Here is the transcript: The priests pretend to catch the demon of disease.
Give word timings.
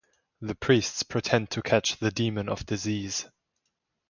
The 0.41 0.55
priests 0.55 1.03
pretend 1.03 1.51
to 1.51 1.61
catch 1.61 1.97
the 1.97 2.09
demon 2.09 2.49
of 2.49 2.65
disease. 2.65 3.29